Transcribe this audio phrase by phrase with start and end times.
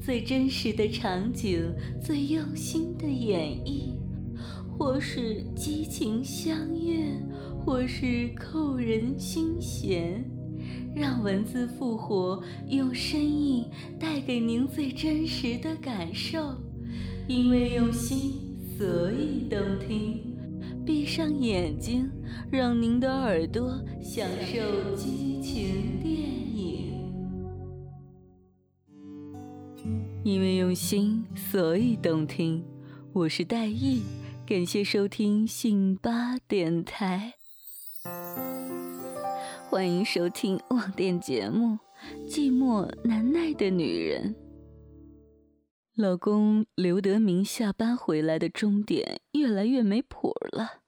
[0.00, 3.92] 最真实的场景，最用心的演绎，
[4.70, 7.04] 或是激情相悦，
[7.64, 10.24] 或是扣人心弦，
[10.94, 13.64] 让文字复活，用声音
[13.98, 16.56] 带给您最真实的感受。
[17.26, 20.22] 因为用心，所以动听。
[20.86, 22.10] 闭上眼睛，
[22.50, 26.17] 让您的耳朵享受激情电
[30.28, 32.62] 因为用心，所以动听。
[33.14, 34.02] 我是戴艺，
[34.46, 37.32] 感谢收听信八电台，
[39.70, 41.78] 欢迎收听网店节目
[42.28, 44.34] 《寂寞难耐的女人》。
[45.94, 50.82] 老公刘德明下班回来的钟点越来越没谱了。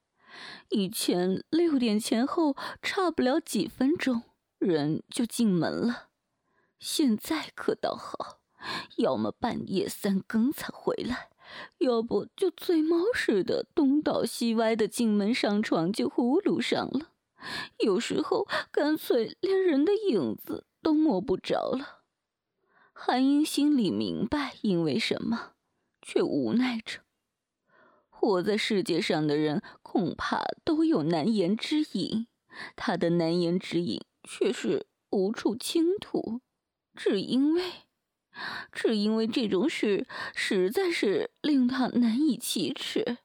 [0.69, 4.21] 以前六点前后差不了几分钟，
[4.59, 6.09] 人就进门了。
[6.79, 8.40] 现在可倒好，
[8.97, 11.31] 要么半夜三更才回来，
[11.79, 17.13] 要不就醉猫似的东倒西歪的进门上床就呼噜上了。
[17.79, 22.01] 有时候干脆连人的影子都摸不着了。
[22.93, 25.53] 韩英心里明白，因为什么，
[26.03, 27.01] 却无奈着。
[28.11, 32.27] 活在世界上的人，恐怕都有难言之隐，
[32.77, 36.43] 他的难言之隐却是无处倾吐，
[36.95, 37.63] 只因为，
[38.73, 43.19] 只因为这种事实在是令他难以启齿。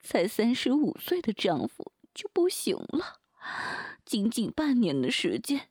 [0.00, 3.20] 才三十五岁的丈夫就不行了，
[4.04, 5.68] 仅仅半年的时间。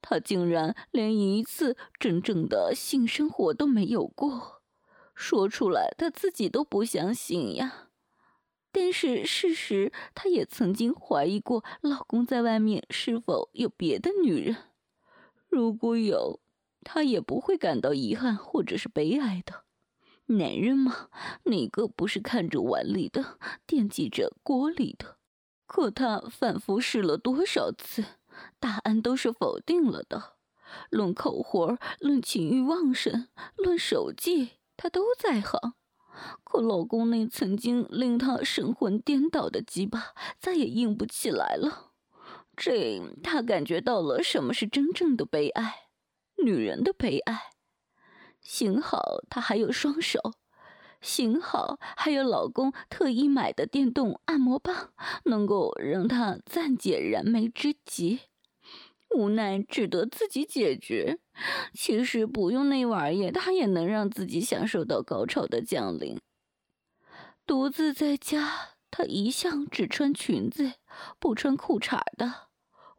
[0.00, 4.62] 他竟然连一次真正的性生活都没有过，
[5.14, 7.88] 说出来他自己都不相信呀。
[8.70, 14.56] 但是事实，她也曾经怀疑过老公在外面是否有别的女人。
[15.48, 16.38] 如果有，
[16.82, 19.64] 他也不会感到遗憾或者是悲哀的。
[20.26, 21.08] 男人嘛，
[21.44, 25.16] 哪个不是看着碗里的，惦记着锅里的？
[25.66, 28.04] 可他反复试了多少次？
[28.60, 30.34] 答案都是否定了的。
[30.90, 35.74] 论口活，论情欲旺盛，论手技，他都在行。
[36.44, 41.92] 可老公那曾经令他神魂颠倒的鸡巴，再也硬不起来了。
[42.54, 45.87] 这，他感觉到了什么是真正的悲哀，
[46.42, 47.50] 女人的悲哀。
[48.40, 50.34] 幸好她还有双手，
[51.00, 54.92] 幸好还有老公特意买的电动按摩棒，
[55.24, 58.20] 能够让她暂解燃眉之急。
[59.10, 61.18] 无奈只得自己解决。
[61.72, 66.18] 其实不用那玩意，他也能让自己享受到高潮的降临。
[67.46, 70.74] 独自在家，他一向只穿裙子，
[71.18, 72.48] 不穿裤衩的，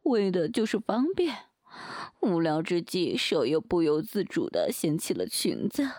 [0.03, 1.48] 为的就是方便。
[2.21, 5.89] 无聊之际，手又不由自主地掀起了裙子，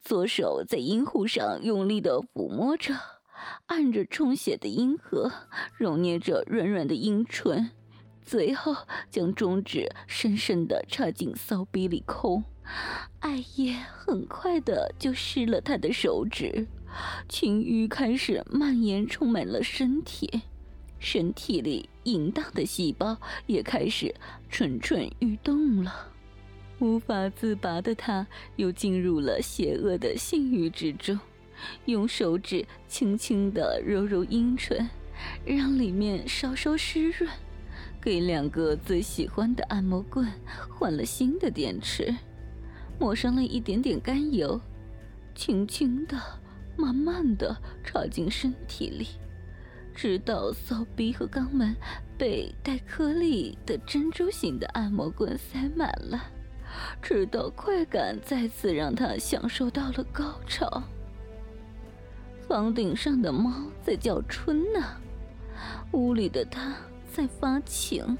[0.00, 2.94] 左手在阴户上用力地抚摸着，
[3.66, 5.32] 按着充血的阴核，
[5.76, 7.70] 揉捏着软软的阴唇。
[8.24, 8.76] 最后
[9.10, 12.44] 将中指深深地插进骚逼里抠，
[13.18, 16.68] 艾叶很快的就湿了他的手指，
[17.28, 20.42] 情欲开始蔓延，充满了身体，
[21.02, 24.14] 身体里淫荡的细胞也开始
[24.48, 25.92] 蠢蠢欲动了。
[26.78, 28.24] 无法自拔的他，
[28.54, 31.18] 又进入了邪恶的性欲之中，
[31.86, 34.88] 用手指轻轻地揉揉阴唇，
[35.44, 37.28] 让里面稍稍湿润。
[38.00, 40.26] 给两个最喜欢的按摩棍
[40.68, 42.14] 换了新的电池，
[42.98, 44.60] 抹上了一点点甘油，
[45.34, 46.16] 轻轻的、
[46.76, 49.06] 慢慢的插进身体里，
[49.94, 51.76] 直到骚逼和肛门
[52.18, 56.30] 被带颗粒的珍珠型的按摩棍塞满了，
[57.00, 60.82] 直到快感再次让他享受到了高潮。
[62.48, 64.80] 房顶上的猫在叫春呢，
[65.92, 66.74] 屋里的他。
[67.14, 68.16] 在发情，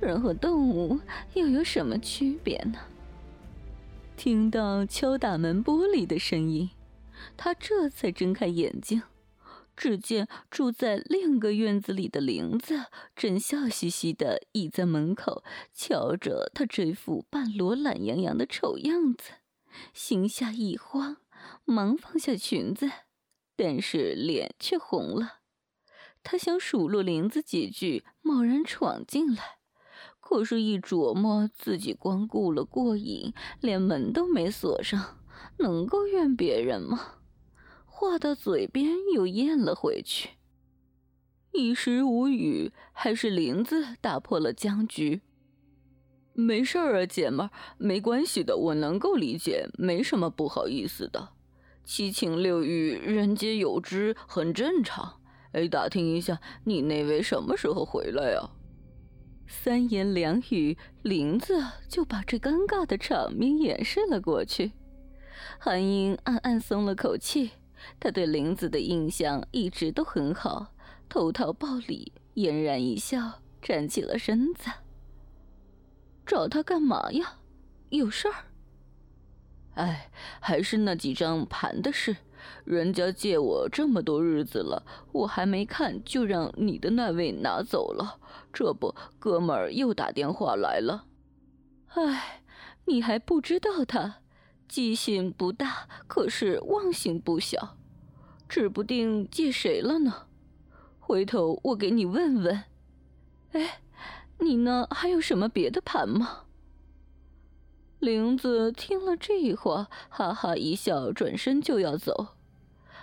[0.00, 0.98] 人和动物
[1.34, 2.78] 又有什么区别呢？
[4.16, 6.70] 听到敲打门玻璃的声音，
[7.36, 9.02] 他这才睁开眼睛，
[9.76, 15.44] 只见住在另一个院子里的玲子正笑嘻嘻的倚在门口，
[15.74, 19.32] 瞧着他这副半裸懒洋洋的丑样子，
[19.92, 21.18] 心下一慌，
[21.64, 22.90] 忙放下裙子，
[23.54, 25.40] 但是脸却红了。
[26.22, 29.58] 他想数落林子几句，贸然闯进来，
[30.18, 35.18] 可是，一琢磨自己光顾了过瘾，连门都没锁上，
[35.58, 37.15] 能够怨别人吗？
[37.98, 40.28] 话到嘴边又咽了回去，
[41.52, 42.70] 一时无语。
[42.92, 45.22] 还是林子打破了僵局
[46.34, 51.30] ：“没事儿啊，姐们儿，没关系的，我能够理解，没什么不好意思的。
[51.86, 55.22] 七情六欲，人皆有之，很正常。
[55.52, 58.50] 哎，打听一下，你那位什么时候回来呀？
[59.48, 64.72] 三言两语，林子就把这尴尬的场面掩饰了过去。
[65.58, 67.52] 韩英暗暗松了口气，
[67.98, 70.74] 他对林子的印象一直都很好，
[71.08, 74.70] 投桃报李，嫣然一笑，站起了身子。
[76.24, 77.38] 找他干嘛呀？
[77.90, 78.34] 有事儿？
[79.74, 80.10] 哎，
[80.40, 82.16] 还是那几张盘的事。
[82.64, 88.18] 人家借我这么多日子了，我还没看，就让你的那位拿走了。
[88.52, 91.06] 这不，哥们儿又打电话来了。
[91.88, 92.42] 哎，
[92.86, 94.16] 你还不知道他，
[94.68, 97.76] 记性不大，可是忘性不小，
[98.48, 100.26] 指不定借谁了呢。
[100.98, 102.64] 回头我给你问问。
[103.52, 103.80] 哎，
[104.40, 104.86] 你呢？
[104.90, 106.44] 还有什么别的盘吗？
[107.98, 112.34] 玲子听了这话，哈哈一笑，转身就要走。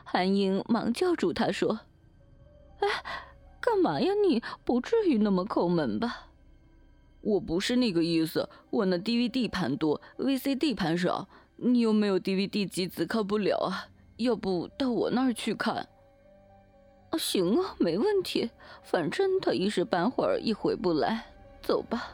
[0.04, 1.80] 韩英忙叫住他说
[2.80, 2.88] ：“哎，
[3.60, 4.14] 干嘛呀？
[4.14, 6.28] 你不至于那么抠门吧？
[7.22, 8.50] 我不是那个意思。
[8.70, 11.28] 我那 DVD 盘多，VCD 盘少。
[11.64, 13.06] 你有没有 DVD 机子？
[13.06, 13.88] 看不了啊。
[14.18, 15.88] 要不到我那儿去看？
[17.10, 18.52] 啊，行啊，没问题。
[18.84, 21.26] 反正他一时半会儿也回不来。
[21.62, 22.14] 走吧。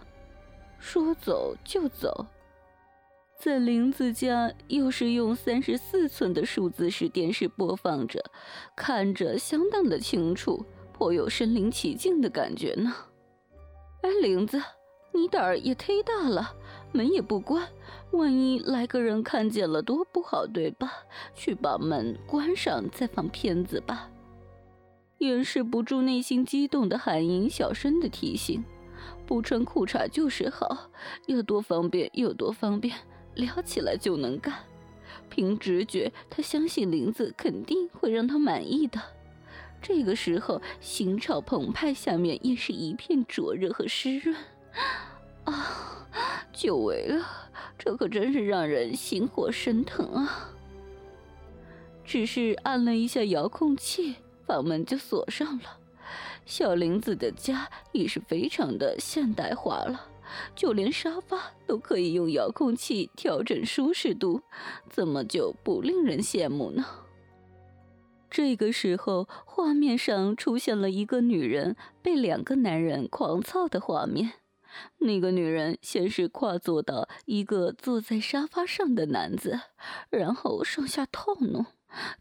[0.79, 2.27] 说走就走。”
[3.39, 8.21] 在林子家，又是用三十四寸的数字式电视播放着，
[8.75, 12.93] 看着相当的清楚，颇有身临其境的感觉呢。
[14.01, 14.61] 哎，林子，
[15.13, 16.53] 你胆儿也忒大了，
[16.91, 17.67] 门也不关，
[18.11, 20.91] 万一来个人看见了，多不好，对吧？
[21.35, 24.09] 去把门关上，再放片子吧。
[25.19, 28.63] 掩饰不住内心激动的韩英小声的提醒
[29.27, 30.89] ：“不穿裤衩就是好，
[31.27, 32.95] 有多方便有多方便。”
[33.35, 34.53] 撩起来就能干，
[35.29, 38.99] 凭直觉，他相信林子肯定会让他满意的。
[39.81, 44.35] 这个时候，心潮澎湃，下面也是一片灼热和湿润。
[45.51, 46.07] 啊，
[46.51, 47.25] 久违了，
[47.77, 50.51] 这可真是让人心火升腾啊！
[52.03, 54.15] 只是按了一下遥控器，
[54.45, 55.77] 房门就锁上了。
[56.45, 60.07] 小林子的家也是非常的现代化了。
[60.55, 64.41] 就连沙发都可以用遥控器调整舒适度，
[64.87, 66.85] 怎么就不令人羡慕呢？
[68.29, 74.33] 这个时候，画面上出现了一个女人被两个男人狂操的画面。
[74.99, 79.59] 那个女人先是跨坐到一个坐在沙发上的男子，
[80.09, 81.65] 然后上下套弄。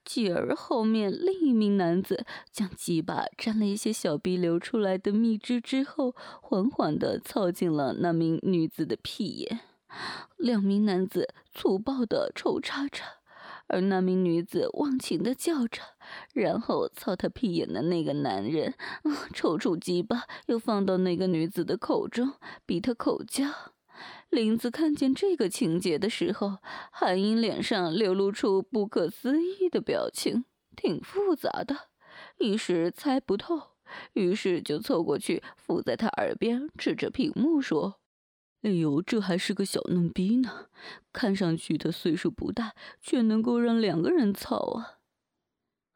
[0.02, 9.60] 继而后面另一名男子将鸡巴沾了一些小逼流出来的蜜汁之后，缓缓地操进了那名女子的屁眼。
[10.38, 13.02] 两名男子粗暴地抽插着，
[13.68, 15.80] 而那名女子忘情地叫着。
[16.34, 18.74] 然后操她屁眼的那个男人，
[19.32, 22.32] 抽出鸡巴又放到那个女子的口中，
[22.66, 23.46] 逼她口交。
[24.30, 26.58] 林子看见这个情节的时候，
[26.92, 30.44] 韩英脸上流露出不可思议的表情，
[30.76, 31.88] 挺复杂的，
[32.38, 33.60] 一时猜不透。
[34.12, 37.97] 于是就凑过去，附在他耳边，指着屏幕说
[38.62, 40.66] ：“哎呦，这还是个小嫩逼呢，
[41.12, 44.98] 看上去他岁数不大，却能够让两个人操啊！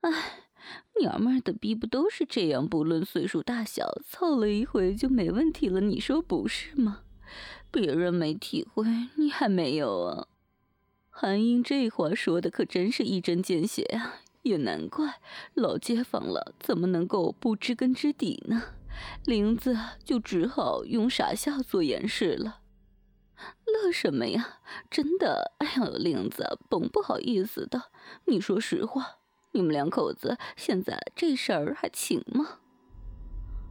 [0.03, 0.49] 哎，
[1.01, 7.01] 娘们儿的逼不都是这样，不论岁数大小，操了一回就没问题了，你说不是吗？”
[7.73, 8.85] 别人没体会，
[9.17, 10.29] 你还没有啊？
[11.09, 14.21] 韩英这话说的可真是一针见血啊！
[14.43, 15.21] 也难怪
[15.55, 18.63] 老街坊了，怎么能够不知根知底呢？
[19.25, 22.61] 林子就只好用傻笑做掩饰了。
[23.67, 24.61] 乐什么呀？
[24.91, 27.91] 真的，哎呦，玲子，甭不好意思的。
[28.27, 29.19] 你说实话，
[29.53, 32.59] 你们两口子现在这事儿还行吗？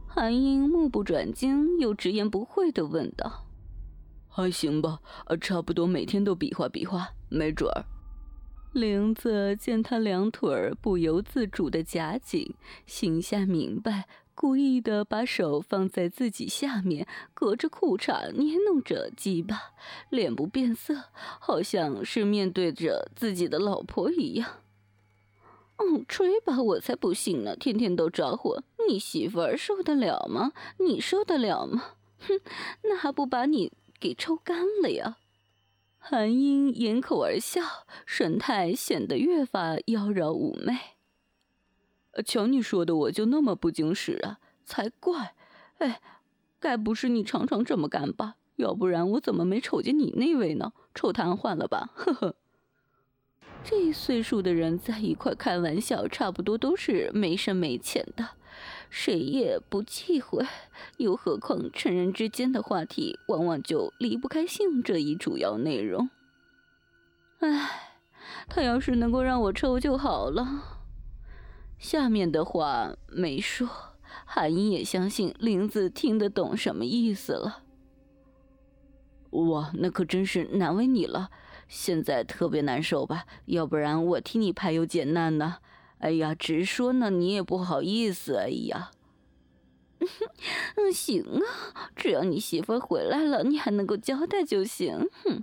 [0.06, 3.46] 韩英目不转睛又直言不讳的问道。
[4.28, 7.84] 还行吧，呃，差不多每天都比划比划，没准儿。
[8.72, 12.54] 玲子见他两腿儿不由自主的夹紧，
[12.86, 14.08] 心下明白，
[14.42, 19.70] 故意的把手放在自己下面，隔着裤衩捏弄着鸡巴，
[20.10, 21.04] 脸不变色，
[21.38, 24.58] 好像是面对着自己的老婆一样。
[25.76, 30.50] 嗯，吹吧，我才不信呢，天天都着火，你媳妇儿受得了吗？
[30.78, 31.94] 你受得了吗？
[32.18, 32.40] 哼，
[32.82, 33.70] 那还不把你。
[34.00, 35.18] 给抽干了呀！
[35.98, 37.62] 韩英掩口而笑，
[38.04, 40.91] 神态显得越发妖娆妩媚。
[42.24, 44.38] 瞧你说的，我就那么不经使啊？
[44.64, 45.34] 才怪！
[45.78, 46.00] 哎，
[46.60, 48.36] 该不是你常常这么干吧？
[48.56, 50.72] 要不然我怎么没瞅见你那位呢？
[50.94, 51.90] 臭瘫痪了吧？
[51.94, 52.34] 呵呵。
[53.64, 58.30] 这岁数的人在一块开玩笑，差不多都是没深没浅的，
[58.90, 60.44] 谁也不忌讳。
[60.98, 66.10] 又何况成人之间的话题，往往就离不开性这一主要内容。
[67.38, 67.70] 唉，
[68.48, 70.81] 他要是能够让我抽就好了。
[71.82, 73.68] 下面的话没说，
[74.24, 77.64] 韩英也相信林子听得懂什么意思了。
[79.30, 81.30] 哇，那可真是难为你了，
[81.66, 83.26] 现在特别难受吧？
[83.46, 85.56] 要不然我替你排忧解难呢？
[85.98, 88.36] 哎呀，直说呢，你也不好意思。
[88.36, 88.92] 哎呀，
[90.78, 95.08] 嗯，行啊，只要你媳妇回来了，你还能够交代就行。
[95.24, 95.42] 哼。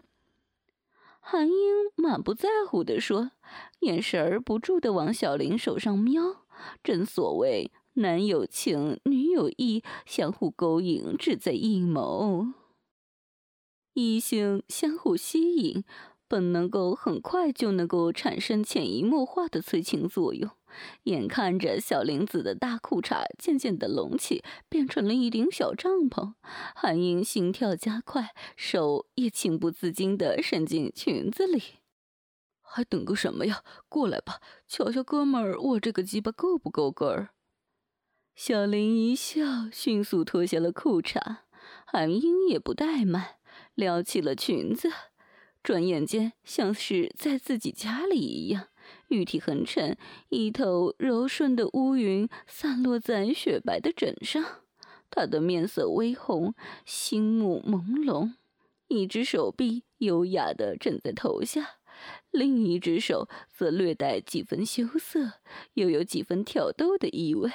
[1.32, 1.56] 韩英
[1.96, 3.30] 满不在乎地说，
[3.82, 6.48] 眼神儿不住地往小林手上瞄。
[6.82, 12.48] 正所谓男有情，女有意，相互勾引，只在一谋。
[13.94, 15.84] 异性相互吸引，
[16.30, 20.52] 本能够很快就能够产生潜移默化的催情作用。
[21.06, 26.36] 眼看着小林子的大裤衩渐渐的隆起，变成了一顶小帐篷，
[26.76, 31.64] 韩英心跳加快，手也情不自禁的伸进裙子里。
[32.62, 33.64] 还等个什么呀？
[33.90, 37.30] 过来吧，瞧瞧哥们儿，我这个鸡巴够不够根儿？
[38.36, 41.38] 小林一笑，迅速脱下了裤衩。
[41.86, 43.38] 韩英也不怠慢，
[43.74, 44.92] 撩起了裙子，
[45.62, 48.68] 转眼间像是在自己家里一样。
[49.10, 49.98] 玉体横陈，
[50.30, 54.64] 一头柔顺的乌云散落在雪白的枕上。
[55.12, 56.54] 他的面色微红，
[56.86, 58.34] 星目朦胧，
[58.88, 61.80] 一只手臂优雅的枕在头下，
[62.30, 65.42] 另一只手则略带几分羞涩，
[65.74, 67.52] 又有几分挑逗的意味，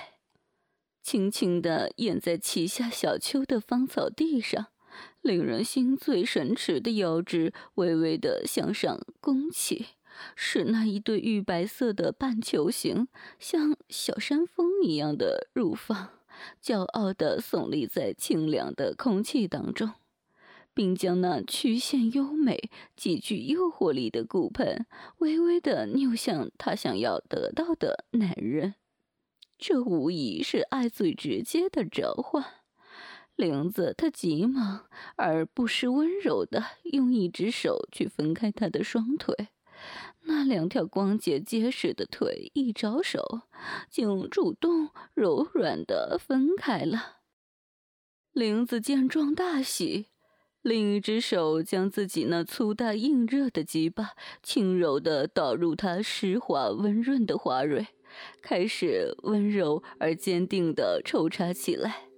[1.00, 4.66] 轻轻的掩在旗下小丘的芳草地上，
[5.24, 9.86] 令人心醉神驰的腰肢微微的向上弓起。
[10.36, 13.08] 使那一对玉白色的半球形，
[13.40, 16.10] 像小山峰一样的乳房，
[16.62, 19.90] 骄傲地耸立在清凉的空气当中，
[20.72, 24.86] 并将那曲线优美、极具诱惑力的骨盆
[25.18, 28.74] 微微地扭向他想要得到的男人。
[29.58, 32.63] 这无疑是爱最直接的召唤。
[33.36, 34.86] 玲子，她急忙
[35.16, 39.48] 而不失温柔的用一只手去分开他的双腿。
[40.26, 43.42] 那两条光洁结实的腿一招手，
[43.90, 47.18] 竟主动柔软的分开了。
[48.32, 50.06] 玲子见状大喜，
[50.62, 54.12] 另一只手将自己那粗大硬热的鸡巴
[54.42, 57.88] 轻柔的导入他湿滑温润的花蕊，
[58.40, 62.08] 开始温柔而坚定的抽插起来，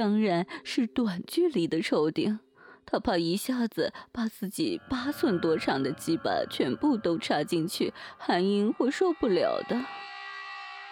[0.00, 2.38] 当然是短距离的抽顶。
[2.86, 9.84] 他怕一下子把自己八寸多长的鸡巴全部都插进去，韩英会受不了的。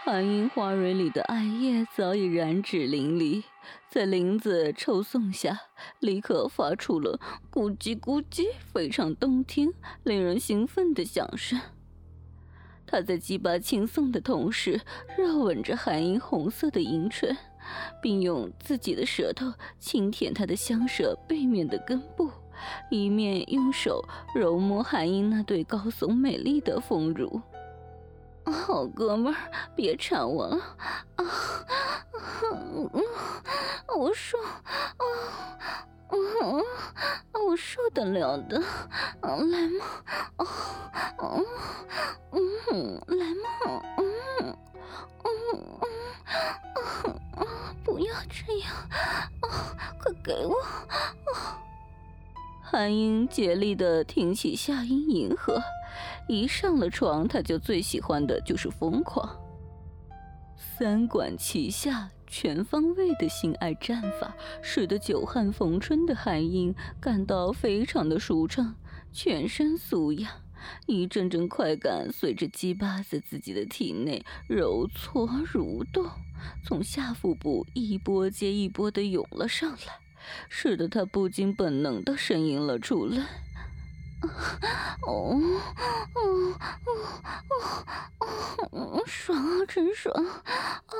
[0.04, 3.44] 韩英花蕊里的艾叶早已染指淋漓，
[3.88, 5.58] 在林子抽送下，
[6.00, 7.18] 立刻发出了
[7.50, 9.72] 咕叽咕叽非常动听、
[10.04, 11.58] 令人兴奋的响声。
[12.86, 14.82] 他在鸡巴轻送的同时，
[15.16, 17.34] 热吻着韩英红色的阴唇。
[18.00, 22.30] 并用自己的舌头轻舔她的香舌背面的根部，
[22.90, 27.40] 一面用手揉摸韩英那对高耸美丽的丰乳。
[28.44, 29.36] 好哥们儿，
[29.76, 30.56] 别缠我了
[31.16, 31.24] 啊！
[33.94, 35.04] 我说啊，
[36.10, 36.64] 嗯，
[37.46, 38.58] 我受得了的，
[39.20, 39.36] 来
[39.68, 39.84] 嘛，
[40.36, 40.46] 啊，
[42.32, 44.56] 嗯，来嘛，嗯，
[45.24, 45.28] 嗯，
[45.82, 45.88] 嗯。
[47.98, 48.72] 不要这样！
[49.40, 50.54] 啊，快给我！
[51.34, 51.58] 啊！
[52.62, 55.60] 韩英竭力的挺起下阴迎合，
[56.28, 59.28] 一上了床，他就最喜欢的就是疯狂。
[60.56, 68.76] 三管齐下、全方位的性爱战法，使得久旱逢春的韩英感到非常的舒畅，
[69.12, 70.30] 全身酥痒。
[70.86, 76.10] 一阵阵快感随着鸡巴在自己的体内揉搓蠕动，
[76.64, 80.00] 从下腹部一波接一波的涌了上来，
[80.48, 83.26] 使得他不禁本能的呻吟了出来。
[85.06, 85.40] 哦，
[86.14, 86.26] 哦，哦，
[88.18, 88.26] 哦，
[88.72, 90.12] 哦，爽啊，真爽！
[90.14, 90.92] 啊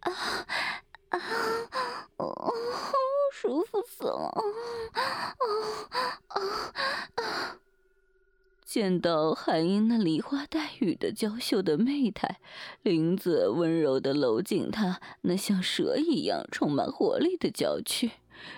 [0.00, 0.12] 啊
[1.08, 1.20] 啊！
[2.18, 2.52] 哦，
[3.32, 4.34] 舒服死了！
[4.92, 5.00] 啊
[6.28, 6.36] 啊
[7.16, 7.56] 啊！
[8.66, 12.40] 见到韩英那梨花带雨的娇羞的媚态，
[12.82, 18.10] 林子温柔地搂紧她那像蛇一样充满活力的娇躯，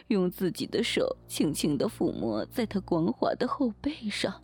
[0.07, 4.43] 用自己的手轻轻地抚摸在她光滑的后背上，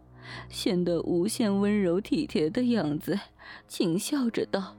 [0.50, 3.18] 显得无限温柔体贴的样子，
[3.66, 4.76] 轻笑着道：“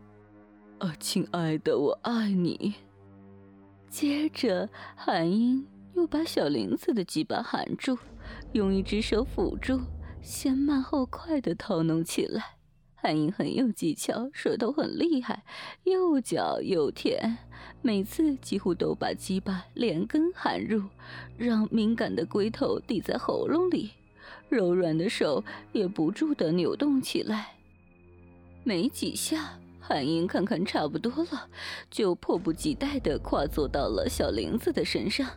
[0.77, 2.75] 啊，亲爱的，我爱你。”
[3.89, 5.65] 接着，韩英
[5.95, 7.97] 又把小林子的鸡巴含住，
[8.51, 9.81] 用一只手抚住，
[10.25, 12.55] 先慢后快地掏弄起来。
[12.95, 15.43] 韩英很有技巧，舌头很厉害，
[15.83, 17.37] 又嚼又舔，
[17.83, 20.81] 每次几乎都把鸡巴连根含入，
[21.37, 23.91] 让敏感的龟头抵在喉咙里，
[24.49, 27.57] 柔软的手也不住地扭动起来。
[28.63, 31.47] 没几下，韩英看看差不多了，
[31.91, 35.29] 就迫不及待地跨坐到了小林子的身上，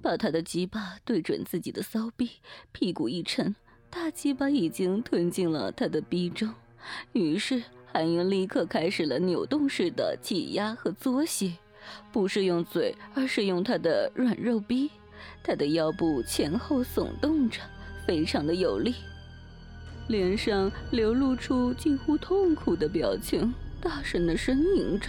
[0.00, 2.30] 把他的鸡巴对准自己的骚逼，
[2.70, 3.56] 屁股一沉，
[3.90, 6.52] 大鸡巴已经吞进了他的逼中。
[7.12, 11.56] 于是，韩英立刻开始了扭动式的挤压和作戏，
[12.12, 14.90] 不是用嘴，而是用他的软肉逼。
[15.42, 17.60] 他的腰部前后耸动着，
[18.06, 18.94] 非常的有力，
[20.06, 25.08] 脸上流露出近乎痛苦的表情，大声的呻吟着。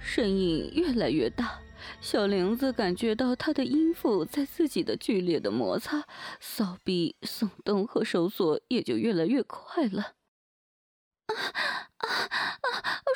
[0.00, 1.60] 声音越来越大，
[2.00, 6.04] 小玲子感觉到她的阴腹在自己的剧烈的摩擦，
[6.40, 10.14] 骚逼耸动和收缩也就越来越快了。
[11.26, 11.77] 啊啊啊！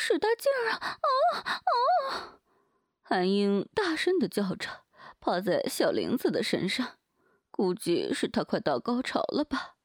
[0.04, 0.98] 使大劲儿啊！
[1.44, 2.40] 啊啊！
[3.02, 4.82] 韩英大声的叫着，
[5.20, 6.98] 趴在小玲子的身上，
[7.52, 9.76] 估计是她快到高潮了吧。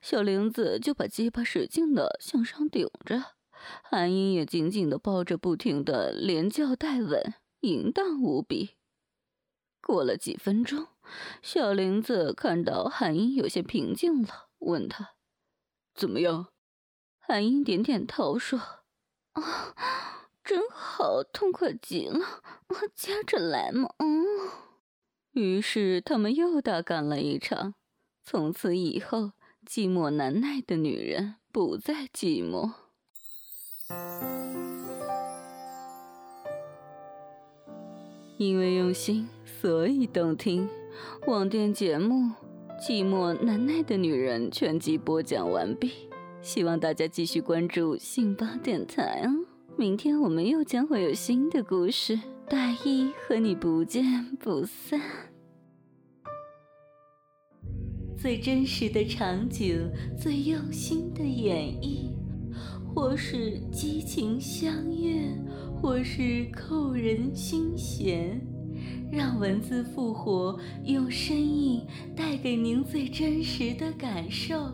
[0.00, 3.34] 小玲子就把鸡巴使劲的向上顶着，
[3.82, 8.76] 韩英也紧紧的抱着，不停的连叫带吻，淫荡无比。
[9.82, 10.86] 过了几分钟，
[11.42, 15.14] 小玲子看到韩英有些平静了，问他
[15.92, 16.52] ：“怎么样？”
[17.18, 18.60] 韩英点点头说
[19.40, 19.74] ：“啊，
[20.42, 22.18] 真好，痛快极了，
[22.68, 24.24] 我接着来嘛。”嗯。
[25.32, 27.74] 于是他们又大干了一场。
[28.24, 29.32] 从此以后，
[29.66, 32.72] 寂寞难耐的女人不再寂寞。
[38.38, 39.28] 因为用心，
[39.60, 40.68] 所以动听。
[41.26, 42.14] 网店节目
[42.80, 46.08] 《寂寞难耐的女人》全集播讲完毕。
[46.46, 49.30] 希望大家继续关注信巴电台哦，
[49.76, 55.00] 明天我们又将会有新的故事，大意和你不见不散。
[58.16, 62.12] 最真实的场景，最用心的演绎，
[62.94, 65.36] 或是激情相悦，
[65.82, 68.40] 或是扣人心弦，
[69.10, 74.72] 让文字复活，用声音带给您最真实的感受。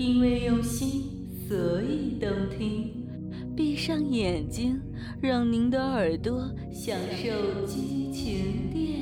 [0.00, 3.06] 因为用心，所以动听。
[3.54, 4.80] 闭上眼睛，
[5.20, 8.99] 让您的耳朵享受激情电。